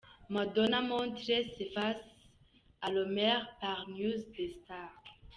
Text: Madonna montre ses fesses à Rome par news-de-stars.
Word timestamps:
Madonna 0.29 0.81
montre 0.81 1.21
ses 1.23 1.43
fesses 1.75 2.07
à 2.81 2.87
Rome 2.87 3.21
par 3.61 3.87
news-de-stars. 3.87 5.03